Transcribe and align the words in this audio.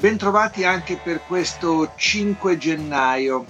Bentrovati 0.00 0.64
anche 0.64 0.96
per 0.96 1.20
questo 1.26 1.92
5 1.94 2.56
gennaio. 2.56 3.44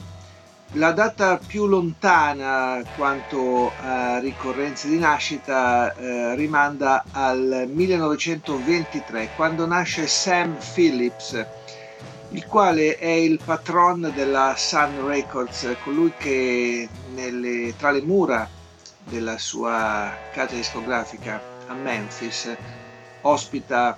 La 0.72 0.91
data 0.91 1.38
più 1.38 1.68
lontana 1.68 2.82
quanto 2.96 3.70
a 3.80 4.18
ricorrenze 4.18 4.88
di 4.88 4.98
nascita 4.98 5.94
eh, 5.94 6.34
rimanda 6.34 7.05
al 7.12 7.70
1923, 7.72 9.28
quando 9.36 9.64
nasce 9.64 10.08
Sam 10.08 10.56
Phillips, 10.74 11.46
il 12.30 12.44
quale 12.46 12.98
è 12.98 13.06
il 13.06 13.38
patron 13.44 14.10
della 14.12 14.55
Sun 14.56 15.06
Records, 15.06 15.77
colui 15.84 16.12
che 16.19 16.88
nelle, 17.14 17.77
tra 17.78 17.92
le 17.92 18.02
mura 18.02 18.48
della 19.08 19.38
sua 19.38 20.12
casa 20.32 20.56
discografica 20.56 21.41
a 21.69 21.74
Memphis 21.74 22.52
ospita 23.20 23.96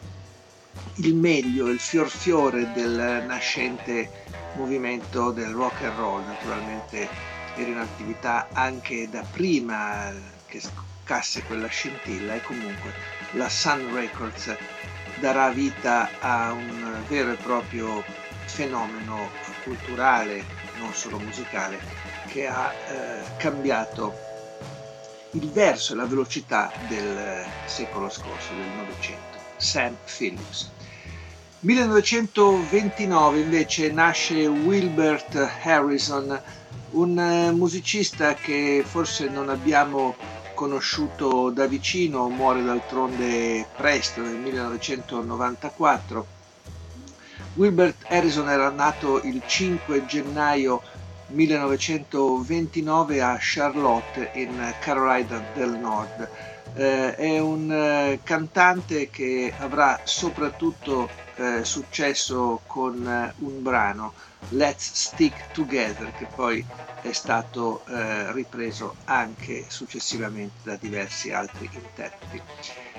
il 0.96 1.14
meglio, 1.14 1.68
il 1.68 1.78
fior 1.78 2.08
fiore 2.08 2.70
del 2.72 3.24
nascente 3.26 4.10
movimento 4.56 5.30
del 5.30 5.52
rock 5.52 5.82
and 5.84 5.96
roll, 5.96 6.24
naturalmente 6.26 7.08
era 7.56 7.70
in 7.70 7.78
attività 7.78 8.48
anche 8.52 9.08
da 9.08 9.24
prima 9.30 10.12
che 10.46 10.60
scoccasse 10.60 11.42
quella 11.44 11.68
scintilla 11.68 12.34
e 12.34 12.42
comunque 12.42 12.92
la 13.32 13.48
Sun 13.48 13.94
Records 13.94 14.54
darà 15.18 15.48
vita 15.50 16.10
a 16.20 16.52
un 16.52 17.02
vero 17.08 17.32
e 17.32 17.36
proprio 17.36 18.04
fenomeno 18.44 19.30
culturale, 19.64 20.44
non 20.78 20.92
solo 20.92 21.18
musicale, 21.18 21.78
che 22.28 22.46
ha 22.46 22.70
eh, 22.70 23.22
cambiato 23.38 24.14
il 25.32 25.50
verso 25.50 25.94
e 25.94 25.96
la 25.96 26.04
velocità 26.04 26.70
del 26.86 27.46
secolo 27.64 28.10
scorso, 28.10 28.52
del 28.54 28.68
Novecento. 28.76 29.38
Sam 29.56 29.96
Phillips. 30.04 30.70
1929 31.64 33.38
invece 33.38 33.92
nasce 33.92 34.48
Wilbert 34.48 35.36
Harrison, 35.62 36.42
un 36.90 37.16
eh, 37.16 37.52
musicista 37.52 38.34
che 38.34 38.82
forse 38.84 39.28
non 39.28 39.48
abbiamo 39.48 40.16
conosciuto 40.54 41.50
da 41.50 41.66
vicino, 41.66 42.28
muore 42.30 42.64
d'altronde 42.64 43.64
presto 43.76 44.22
nel 44.22 44.38
1994. 44.38 46.26
Wilbert 47.54 48.06
Harrison 48.08 48.48
era 48.48 48.70
nato 48.70 49.20
il 49.22 49.40
5 49.46 50.04
gennaio 50.04 50.82
1929 51.28 53.22
a 53.22 53.36
Charlotte 53.38 54.30
in 54.32 54.74
Carolina 54.80 55.40
del 55.52 55.78
Nord 55.78 56.28
eh, 56.74 57.14
è 57.14 57.38
un 57.38 57.70
eh, 57.70 58.20
cantante 58.22 59.10
che 59.10 59.52
avrà 59.58 60.00
soprattutto 60.04 61.10
eh, 61.36 61.64
successo 61.64 62.60
con 62.66 63.06
eh, 63.06 63.34
un 63.38 63.62
brano, 63.62 64.12
Let's 64.50 64.90
Stick 64.92 65.50
Together, 65.52 66.12
che 66.16 66.26
poi 66.34 66.64
è 67.02 67.12
stato 67.12 67.84
eh, 67.86 68.32
ripreso 68.32 68.96
anche 69.04 69.64
successivamente 69.68 70.54
da 70.62 70.76
diversi 70.76 71.32
altri 71.32 71.68
interpreti. 71.72 72.40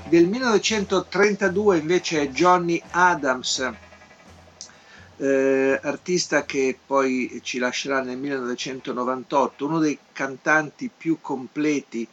Del 0.03 0.28
1932 0.28 1.78
invece 1.78 2.29
Johnny 2.31 2.81
Adams, 2.91 3.72
eh, 5.17 5.79
artista 5.81 6.44
che 6.44 6.78
poi 6.85 7.39
ci 7.44 7.59
lascerà 7.59 8.01
nel 8.01 8.17
1998, 8.17 9.66
uno 9.66 9.79
dei 9.79 9.97
cantanti 10.12 10.89
più 10.95 11.19
completi 11.22 12.06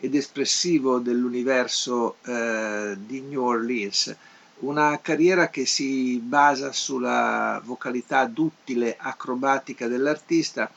ed 0.00 0.14
espressivo 0.14 0.98
dell'universo 0.98 2.16
eh, 2.24 2.96
di 2.98 3.20
New 3.20 3.42
Orleans. 3.42 4.14
Una 4.60 4.98
carriera 5.00 5.50
che 5.50 5.66
si 5.66 6.18
basa 6.18 6.72
sulla 6.72 7.60
vocalità 7.64 8.24
duttile, 8.26 8.96
acrobatica 8.98 9.86
dell'artista, 9.86 10.70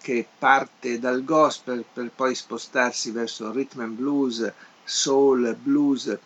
che 0.00 0.26
parte 0.38 0.98
dal 0.98 1.24
gospel 1.24 1.84
per 1.92 2.10
poi 2.14 2.34
spostarsi 2.34 3.10
verso 3.10 3.52
rhythm 3.52 3.80
and 3.80 3.96
blues, 3.96 4.52
soul, 4.84 5.54
blues. 5.60 6.16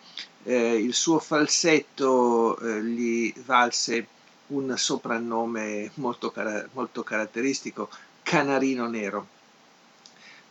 Eh, 0.44 0.76
il 0.76 0.94
suo 0.94 1.18
falsetto 1.18 2.58
eh, 2.58 2.82
gli 2.82 3.32
valse 3.44 4.06
un 4.48 4.74
soprannome 4.76 5.90
molto, 5.94 6.30
car- 6.30 6.68
molto 6.72 7.02
caratteristico, 7.02 7.88
Canarino 8.22 8.86
Nero. 8.86 9.26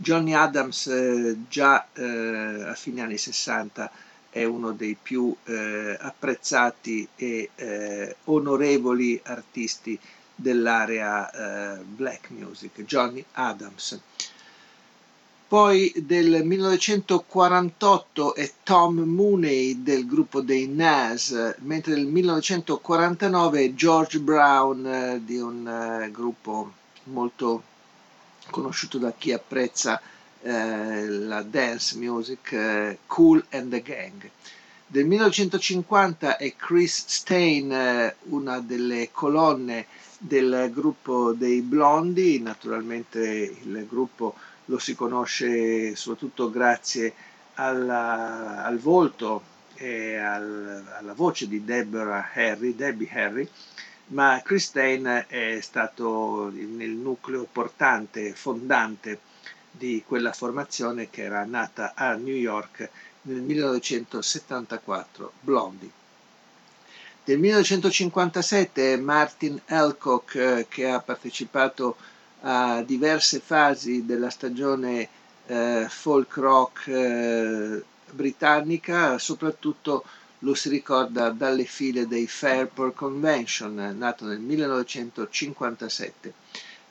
Johnny 0.01 0.34
Adams 0.34 0.88
eh, 0.88 1.35
già 1.47 1.85
eh, 1.94 2.63
a 2.63 2.73
fine 2.73 3.01
anni 3.01 3.17
60 3.17 3.91
è 4.31 4.44
uno 4.44 4.72
dei 4.72 4.97
più 5.00 5.35
eh, 5.44 5.95
apprezzati 6.00 7.07
e 7.16 7.51
eh, 7.53 8.16
onorevoli 8.23 9.19
artisti 9.25 10.00
dell'area 10.34 11.29
eh, 11.29 11.84
black 11.84 12.31
music, 12.31 12.84
Johnny 12.84 13.23
Adams. 13.34 14.00
Poi 15.47 15.94
del 15.97 16.45
1948 16.45 18.34
è 18.34 18.51
Tom 18.63 19.01
Mooney 19.01 19.84
del 19.84 20.07
gruppo 20.07 20.41
dei 20.41 20.67
Nas, 20.67 21.56
mentre 21.59 21.94
nel 21.94 22.07
1949 22.07 23.66
è 23.66 23.73
George 23.73 24.19
Brown 24.19 25.22
di 25.23 25.38
un 25.38 26.09
gruppo 26.11 26.72
molto 27.03 27.63
conosciuto 28.51 29.00
da 29.00 29.12
chi 29.17 29.31
apprezza 29.34 30.00
eh, 30.44 31.07
la 31.07 31.41
dance 31.41 31.97
music, 31.97 32.51
eh, 32.51 32.97
Cool 33.07 33.44
and 33.50 33.72
the 33.72 33.81
Gang. 33.81 34.29
Del 34.85 35.06
1950 35.06 36.38
è 36.38 36.53
Chris 36.56 37.06
Stein, 37.07 37.72
eh, 37.72 38.16
una 38.23 38.59
delle 38.59 39.09
colonne 39.11 39.88
del 40.17 40.69
gruppo 40.73 41.31
dei 41.31 41.61
Blondi, 41.61 42.40
naturalmente 42.41 43.19
il 43.63 43.85
gruppo 43.88 44.35
lo 44.66 44.78
si 44.78 44.94
conosce 44.94 45.95
soprattutto 45.95 46.50
grazie 46.50 47.13
alla, 47.56 48.63
al 48.63 48.78
volto 48.79 49.41
e 49.75 50.17
al, 50.17 50.84
alla 51.00 51.13
voce 51.13 51.47
di 51.47 51.66
Deborah 51.66 52.29
Harry, 52.34 52.75
Debbie 52.75 53.09
Harry, 53.11 53.50
ma 54.11 54.41
Christine 54.44 55.25
è 55.27 55.59
stato 55.61 56.49
nel 56.53 56.89
nucleo 56.89 57.47
portante, 57.49 58.33
fondante 58.33 59.19
di 59.72 60.03
quella 60.05 60.33
formazione 60.33 61.09
che 61.09 61.23
era 61.23 61.45
nata 61.45 61.94
a 61.95 62.13
New 62.13 62.35
York 62.35 62.89
nel 63.23 63.41
1974, 63.41 65.31
Blondie. 65.39 65.89
Del 67.23 67.39
1957 67.39 68.97
Martin 68.97 69.61
Elcock 69.66 70.66
che 70.67 70.89
ha 70.89 70.99
partecipato 70.99 71.95
a 72.41 72.81
diverse 72.81 73.39
fasi 73.39 74.05
della 74.05 74.31
stagione 74.31 75.07
eh, 75.45 75.85
folk 75.88 76.35
rock 76.38 76.88
eh, 76.88 77.83
britannica, 78.11 79.17
soprattutto 79.19 80.03
lo 80.44 80.53
si 80.53 80.69
ricorda 80.69 81.29
dalle 81.29 81.66
file 81.66 82.08
dei 82.08 82.28
Fairport 82.28 82.96
Convention, 82.96 83.96
nato 83.97 84.26
nel 84.26 84.40
1957. 84.40 86.34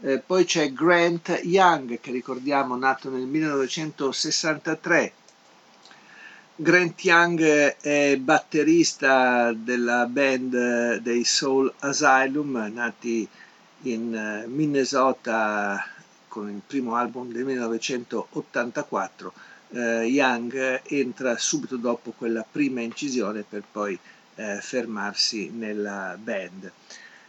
Eh, 0.02 0.18
poi 0.18 0.44
c'è 0.44 0.72
Grant 0.72 1.40
Young, 1.42 2.00
che 2.00 2.12
ricordiamo 2.12 2.76
nato 2.76 3.10
nel 3.10 3.26
1963. 3.26 5.12
Grant 6.56 7.04
Young 7.04 7.40
è 7.80 8.16
batterista 8.18 9.52
della 9.52 10.06
band 10.06 10.96
dei 10.98 11.24
Soul 11.24 11.72
Asylum, 11.80 12.70
nati 12.72 13.28
in 13.82 14.14
eh, 14.14 14.46
Minnesota 14.46 15.84
con 16.28 16.48
il 16.48 16.60
primo 16.64 16.94
album 16.94 17.32
del 17.32 17.44
1984 17.44 19.32
eh, 19.72 20.04
Young 20.04 20.82
entra 20.84 21.36
subito 21.38 21.76
dopo 21.76 22.12
quella 22.16 22.44
prima 22.50 22.80
incisione 22.80 23.44
per 23.48 23.62
poi 23.70 23.98
eh, 24.36 24.58
fermarsi 24.60 25.50
nella 25.50 26.16
band. 26.20 26.72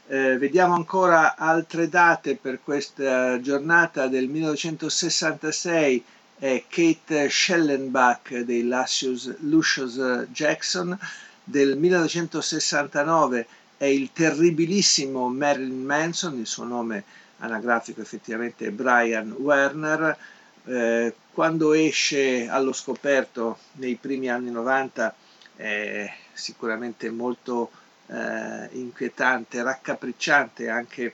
Eh, 0.07 0.37
vediamo 0.37 0.73
ancora 0.73 1.35
altre 1.35 1.87
date 1.87 2.35
per 2.35 2.59
questa 2.63 3.39
giornata 3.39 4.07
del 4.07 4.27
1966 4.27 6.03
è 6.37 6.63
Kate 6.67 7.29
Schellenbach 7.29 8.39
dei 8.39 8.67
Lucius, 8.67 9.37
Lucius 9.41 10.25
Jackson, 10.31 10.97
del 11.43 11.77
1969 11.77 13.47
è 13.77 13.85
il 13.85 14.11
terribilissimo 14.11 15.27
Marilyn 15.29 15.83
Manson, 15.83 16.39
il 16.39 16.47
suo 16.47 16.63
nome 16.63 17.03
anagrafico 17.37 18.01
effettivamente 18.01 18.67
è 18.67 18.71
Brian 18.71 19.31
Werner. 19.31 20.17
Eh, 20.65 21.15
quando 21.33 21.73
esce 21.73 22.47
allo 22.47 22.73
scoperto 22.73 23.57
nei 23.73 23.95
primi 23.95 24.29
anni 24.29 24.51
90 24.51 25.15
è 25.55 26.13
sicuramente 26.33 27.09
molto 27.09 27.71
eh, 28.07 28.67
inquietante, 28.73 29.63
raccapricciante 29.63 30.69
anche 30.69 31.13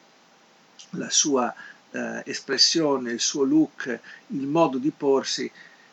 la 0.92 1.10
sua 1.10 1.54
eh, 1.92 2.22
espressione, 2.26 3.12
il 3.12 3.20
suo 3.20 3.44
look, 3.44 4.00
il 4.28 4.48
modo 4.48 4.78
di 4.78 4.92
porsi, 4.92 5.52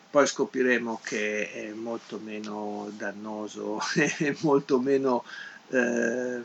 poi 0.09 0.25
scopriremo 0.25 0.99
che 1.03 1.51
è 1.51 1.69
molto 1.71 2.19
meno 2.23 2.89
dannoso, 2.95 3.79
è 3.93 4.35
molto 4.41 4.79
meno 4.79 5.23
eh, 5.69 6.41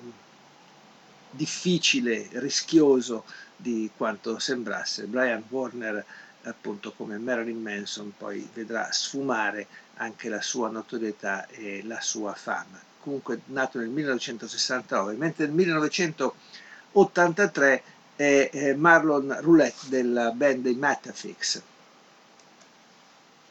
difficile, 1.31 2.29
rischioso 2.33 3.25
di 3.57 3.91
quanto 3.97 4.39
sembrasse. 4.39 5.05
Brian 5.05 5.45
Warner, 5.49 6.05
appunto 6.45 6.93
come 6.93 7.19
Marilyn 7.19 7.61
Manson, 7.61 8.13
poi 8.17 8.49
vedrà 8.53 8.93
sfumare 8.93 9.67
anche 9.97 10.29
la 10.29 10.41
sua 10.41 10.71
notorietà 10.71 11.49
e 11.49 11.83
la 11.85 12.01
sua 12.01 12.35
fama. 12.35 12.81
Comunque 13.01 13.41
nato 13.47 13.79
nel 13.79 13.89
1969, 13.89 15.15
mentre 15.15 15.47
nel 15.47 15.55
1983 15.55 17.83
è 18.17 18.75
Marlon 18.77 19.39
Roulette 19.41 19.89
della 19.89 20.31
band 20.33 20.63
dei 20.63 20.75
Metafix. 20.75 21.63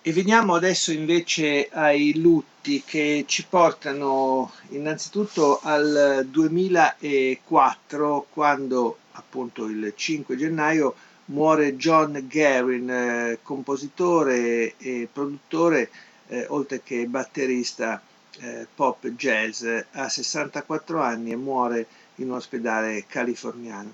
E 0.02 0.14
veniamo 0.14 0.56
adesso 0.56 0.92
invece 0.92 1.70
ai 1.72 2.20
lutti 2.20 2.84
che 2.86 3.26
ci 3.28 3.46
portano 3.48 4.52
innanzitutto 4.70 5.60
al 5.62 6.26
2004 6.30 8.28
quando 8.32 8.98
appunto 9.12 9.66
il 9.66 9.94
5 9.96 10.36
gennaio 10.38 10.96
muore 11.30 11.76
John 11.76 12.26
Guerin, 12.28 12.90
eh, 12.90 13.40
compositore 13.42 14.76
e 14.78 15.08
produttore 15.12 15.90
eh, 16.28 16.46
oltre 16.50 16.82
che 16.84 17.06
batterista 17.06 18.02
eh, 18.40 18.68
pop 18.74 19.08
jazz 19.10 19.66
a 19.92 20.10
64 20.10 21.02
anni 21.02 21.32
e 21.32 21.36
muore 21.36 21.88
in 22.16 22.30
un 22.30 22.36
ospedale 22.36 23.06
californiano. 23.08 23.94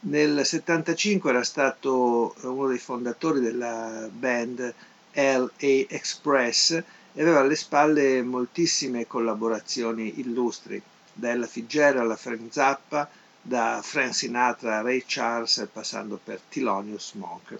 Nel 0.00 0.28
1975 0.28 1.30
era 1.30 1.42
stato 1.42 2.34
uno 2.42 2.68
dei 2.68 2.78
fondatori 2.78 3.40
della 3.40 4.08
band 4.10 4.74
LA 5.12 5.48
Express 5.88 6.70
e 6.70 7.22
aveva 7.22 7.40
alle 7.40 7.56
spalle 7.56 8.22
moltissime 8.22 9.06
collaborazioni 9.06 10.20
illustri, 10.20 10.80
da 11.12 11.30
Ella 11.30 11.46
Fitzgerald 11.46 12.00
alla 12.00 12.16
Frank 12.16 12.52
Zappa, 12.52 13.08
da 13.46 13.80
Frank 13.80 14.12
Sinatra 14.12 14.78
a 14.78 14.82
Ray 14.82 15.04
Charles 15.06 15.68
passando 15.72 16.18
per 16.22 16.40
Thelonious 16.48 17.12
Monk. 17.12 17.58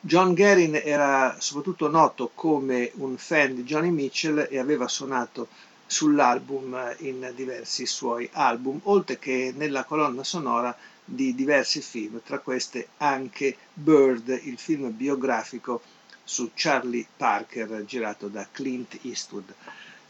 John 0.00 0.34
Guerin 0.34 0.80
era 0.82 1.36
soprattutto 1.38 1.88
noto 1.88 2.30
come 2.34 2.90
un 2.94 3.16
fan 3.16 3.54
di 3.54 3.62
Johnny 3.62 3.90
Mitchell 3.90 4.48
e 4.50 4.58
aveva 4.58 4.88
suonato 4.88 5.48
sull'album 5.86 6.96
in 6.98 7.32
diversi 7.34 7.86
suoi 7.86 8.28
album, 8.32 8.80
oltre 8.84 9.18
che 9.18 9.52
nella 9.56 9.84
colonna 9.84 10.24
sonora 10.24 10.76
di 11.04 11.34
diversi 11.34 11.80
film, 11.80 12.20
tra 12.24 12.38
queste 12.40 12.88
anche 12.98 13.56
Bird, 13.72 14.40
il 14.44 14.58
film 14.58 14.94
biografico 14.94 15.80
su 16.22 16.50
Charlie 16.54 17.06
Parker 17.16 17.84
girato 17.84 18.28
da 18.28 18.46
Clint 18.50 18.98
Eastwood. 19.02 19.54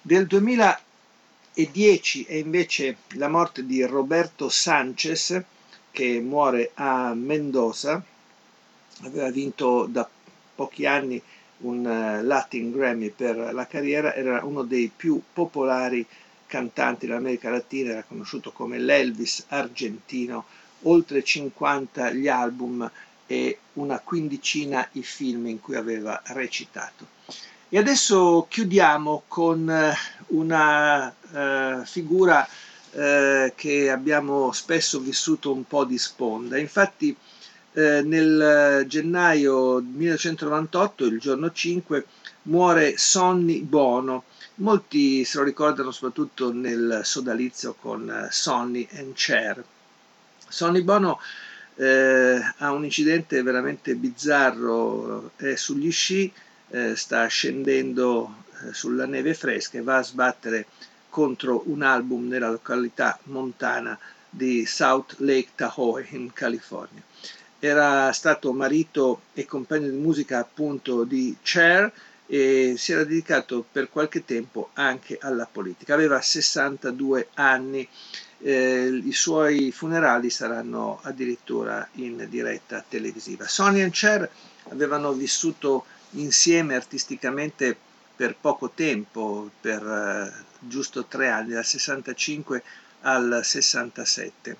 Del 0.00 0.26
2010 1.58 2.22
è 2.22 2.34
invece 2.34 2.98
la 3.14 3.26
morte 3.26 3.66
di 3.66 3.82
Roberto 3.82 4.48
Sanchez 4.48 5.42
che 5.90 6.20
muore 6.20 6.70
a 6.74 7.12
Mendoza, 7.14 8.00
aveva 9.02 9.28
vinto 9.32 9.86
da 9.86 10.08
pochi 10.54 10.86
anni 10.86 11.20
un 11.58 11.84
eh, 11.84 12.22
Latin 12.22 12.70
Grammy 12.70 13.10
per 13.10 13.52
la 13.52 13.66
carriera, 13.66 14.14
era 14.14 14.44
uno 14.44 14.62
dei 14.62 14.88
più 14.94 15.20
popolari 15.32 16.06
cantanti 16.46 17.06
dell'America 17.06 17.50
Latina, 17.50 17.90
era 17.90 18.04
conosciuto 18.04 18.52
come 18.52 18.78
l'Elvis 18.78 19.46
argentino, 19.48 20.44
oltre 20.82 21.24
50 21.24 22.12
gli 22.12 22.28
album 22.28 22.88
e 23.26 23.58
una 23.72 23.98
quindicina 23.98 24.88
i 24.92 25.02
film 25.02 25.48
in 25.48 25.60
cui 25.60 25.74
aveva 25.74 26.22
recitato. 26.26 27.08
E 27.70 27.76
adesso 27.76 28.46
chiudiamo 28.48 29.24
con 29.28 29.68
eh, 29.68 29.94
una 30.28 31.08
uh, 31.08 31.84
figura 31.84 32.48
uh, 32.92 33.52
che 33.54 33.90
abbiamo 33.90 34.52
spesso 34.52 35.00
vissuto 35.00 35.52
un 35.52 35.66
po' 35.66 35.84
di 35.84 35.98
sponda. 35.98 36.56
Infatti 36.56 37.14
uh, 37.72 37.80
nel 37.80 38.86
gennaio 38.88 39.80
1998, 39.80 41.04
il 41.04 41.20
giorno 41.20 41.52
5, 41.52 42.06
muore 42.44 42.96
Sonny 42.96 43.60
Bono. 43.60 44.24
Molti 44.56 45.26
se 45.26 45.36
lo 45.36 45.44
ricordano 45.44 45.90
soprattutto 45.90 46.50
nel 46.50 47.02
sodalizio 47.04 47.74
con 47.78 48.28
Sonny 48.30 48.88
and 48.94 49.12
Cher. 49.12 49.62
Sonny 50.48 50.80
Bono 50.80 51.20
eh, 51.74 52.40
ha 52.56 52.72
un 52.72 52.84
incidente 52.84 53.42
veramente 53.42 53.94
bizzarro, 53.94 55.32
è 55.36 55.54
sugli 55.54 55.92
sci, 55.92 56.32
eh, 56.70 56.96
sta 56.96 57.26
scendendo 57.26 58.44
eh, 58.62 58.72
sulla 58.72 59.06
neve 59.06 59.34
fresca 59.34 59.78
e 59.78 59.82
va 59.82 59.98
a 59.98 60.02
sbattere 60.02 60.66
contro 61.08 61.62
un 61.66 61.82
album 61.82 62.28
nella 62.28 62.50
località 62.50 63.18
montana 63.24 63.98
di 64.28 64.66
South 64.66 65.16
Lake 65.18 65.50
Tahoe 65.54 66.06
in 66.10 66.32
California. 66.32 67.02
Era 67.58 68.12
stato 68.12 68.52
marito 68.52 69.22
e 69.34 69.44
compagno 69.46 69.88
di 69.88 69.96
musica 69.96 70.38
appunto 70.38 71.04
di 71.04 71.36
Cher 71.42 71.90
e 72.26 72.74
si 72.76 72.92
era 72.92 73.04
dedicato 73.04 73.64
per 73.70 73.88
qualche 73.88 74.24
tempo 74.24 74.70
anche 74.74 75.18
alla 75.20 75.48
politica. 75.50 75.94
Aveva 75.94 76.20
62 76.20 77.28
anni 77.34 77.88
eh, 78.40 79.00
i 79.04 79.12
suoi 79.12 79.72
funerali 79.72 80.30
saranno 80.30 81.00
addirittura 81.02 81.88
in 81.94 82.26
diretta 82.28 82.84
televisiva. 82.86 83.48
Sonny 83.48 83.80
e 83.80 83.90
Cher 83.90 84.30
avevano 84.70 85.12
vissuto 85.12 85.84
insieme 86.12 86.74
artisticamente 86.74 87.76
per 88.16 88.36
poco 88.40 88.70
tempo, 88.70 89.50
per 89.60 89.82
eh, 89.82 90.44
giusto 90.58 91.04
tre 91.04 91.28
anni, 91.28 91.52
dal 91.52 91.64
65 91.64 92.62
al 93.02 93.40
67. 93.42 94.56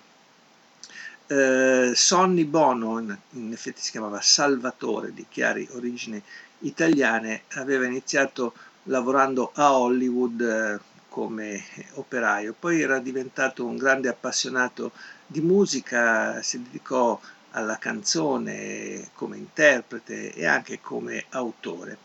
Eh, 1.27 1.93
Sonny 1.95 2.45
Bono, 2.45 2.99
in, 2.99 3.17
in, 3.33 3.53
effetti 3.53 3.81
si 3.81 3.91
chiamava 3.91 4.21
Salvatore, 4.21 5.13
di 5.13 5.27
chiari 5.29 5.67
origini 5.73 6.23
italiane, 6.61 7.43
aveva 7.55 7.85
iniziato 7.87 8.55
lavorando 8.85 9.51
a 9.55 9.77
Hollywood 9.77 10.41
eh, 10.41 10.81
come 11.09 11.65
operaio, 11.95 12.55
poi 12.59 12.81
era 12.81 12.99
diventato 13.01 13.65
un 13.65 13.77
grande 13.77 14.09
appassionato 14.09 14.93
di 15.27 15.41
musica, 15.41 16.41
si 16.43 16.63
dedicò 16.63 17.21
alla 17.59 17.77
canzone 17.77 19.11
come 19.15 19.37
interprete 19.37 20.33
e 20.33 20.47
anche 20.47 20.81
come 20.81 21.25
autore. 21.31 21.99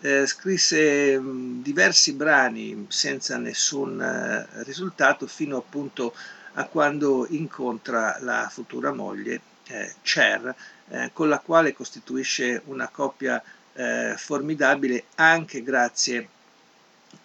Eh, 0.00 0.26
scrisse 0.26 1.18
mh, 1.18 1.62
diversi 1.62 2.14
brani 2.14 2.86
senza 2.88 3.36
nessun 3.36 4.00
eh, 4.00 4.62
risultato 4.64 5.26
fino 5.26 5.58
appunto 5.58 6.14
a 6.54 6.64
quando 6.64 7.26
incontra 7.28 8.16
la 8.20 8.48
futura 8.50 8.92
moglie 8.92 9.40
eh, 9.68 9.94
Cher, 10.02 10.54
eh, 10.88 11.10
con 11.12 11.28
la 11.28 11.38
quale 11.38 11.74
costituisce 11.74 12.62
una 12.66 12.88
coppia 12.88 13.42
eh, 13.74 14.14
formidabile 14.16 15.04
anche 15.16 15.62
grazie 15.62 16.28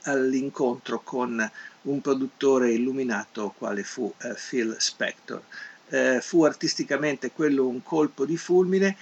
all'incontro 0.03 1.00
con 1.00 1.51
un 1.81 2.01
produttore 2.01 2.71
illuminato 2.71 3.53
quale 3.57 3.83
fu 3.83 4.13
Phil 4.50 4.75
Spector. 4.77 5.41
Eh, 5.89 6.19
fu 6.22 6.43
artisticamente 6.43 7.31
quello 7.31 7.67
un 7.67 7.81
colpo 7.84 8.25
di 8.25 8.38
fulmine. 8.38 8.96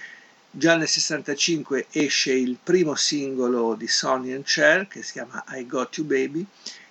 Già 0.50 0.76
nel 0.76 0.88
65 0.88 1.86
esce 1.90 2.32
il 2.32 2.56
primo 2.62 2.94
singolo 2.94 3.74
di 3.74 3.86
Sonny 3.86 4.32
and 4.32 4.44
Cher 4.44 4.88
che 4.88 5.02
si 5.02 5.12
chiama 5.12 5.44
I 5.50 5.66
Got 5.66 5.98
You 5.98 6.06
Baby. 6.06 6.44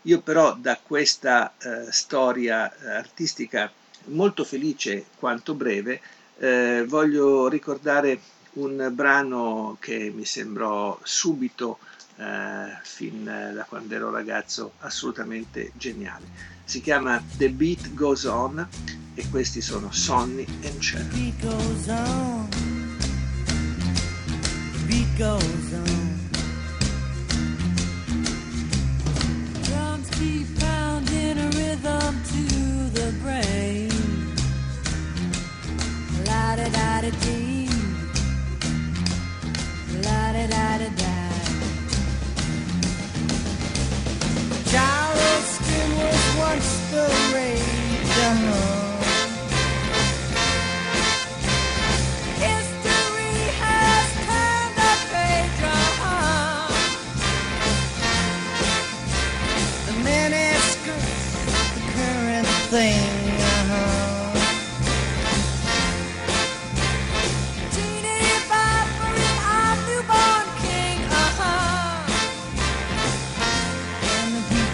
Io 0.03 0.21
però 0.21 0.55
da 0.55 0.79
questa 0.81 1.53
eh, 1.57 1.91
storia 1.91 2.71
artistica 2.95 3.71
molto 4.05 4.43
felice 4.43 5.05
quanto 5.17 5.53
breve 5.53 5.99
eh, 6.37 6.85
voglio 6.87 7.47
ricordare 7.47 8.19
un 8.53 8.89
brano 8.93 9.77
che 9.79 10.11
mi 10.13 10.25
sembrò 10.25 10.97
subito 11.03 11.79
eh, 12.17 12.77
fin 12.81 13.23
da 13.23 13.65
quando 13.67 13.95
ero 13.95 14.09
ragazzo 14.11 14.73
assolutamente 14.79 15.71
geniale. 15.75 16.25
Si 16.63 16.81
chiama 16.81 17.23
The 17.37 17.49
Beat 17.49 17.93
Goes 17.93 18.25
On 18.25 18.67
e 19.13 19.29
questi 19.29 19.61
sono 19.61 19.91
Sonny 19.91 20.45
and 20.63 20.79
Cher. 20.79 21.07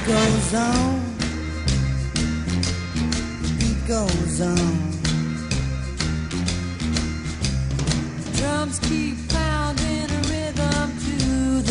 Goes 0.05 0.53
on. 0.53 1.01
The 3.41 3.55
beat 3.60 3.88
goes 3.88 4.41
on. 4.41 4.75
Drums 8.36 8.79
keep 8.79 9.17
pounding 9.29 10.10
a 10.12 10.22
rhythm 10.31 10.88
to 11.05 11.15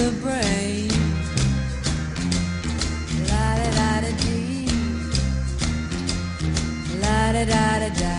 the 0.00 0.10
brain. 0.22 0.88
La 3.28 3.46
da 3.60 3.68
da 3.78 4.00
da 4.00 4.12
dee. 4.22 4.66
La 7.02 7.32
da 7.32 7.44
da 7.44 7.78
da 7.82 7.90
da. 8.00 8.16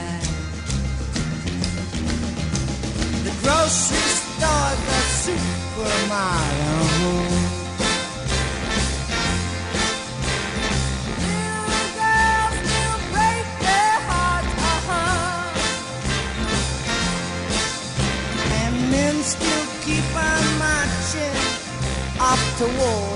The 3.25 3.33
grocery 3.41 4.09
store, 4.21 4.73
the 4.87 4.99
supermarket. 5.23 6.92
To 22.57 22.65
war. 22.65 23.09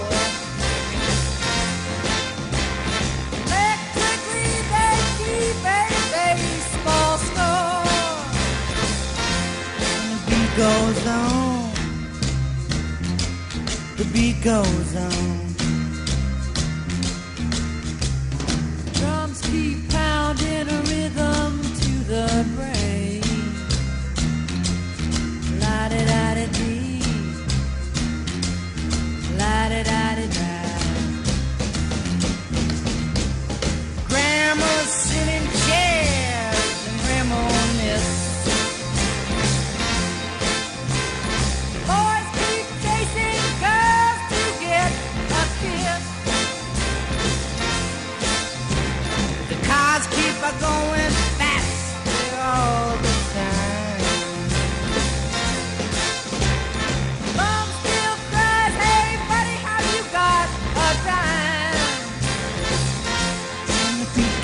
Electrically 3.45 4.51
they 4.73 4.95
keep 5.19 5.59
a 5.63 5.83
baseball 6.15 7.17
score. 7.27 7.85
The 10.11 10.19
beat 10.27 10.51
goes 10.57 11.07
on. 11.07 11.71
The 13.97 14.05
beat 14.11 14.43
goes 14.43 14.95
on. 14.95 15.46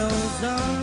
goes 0.00 0.44
on. 0.44 0.79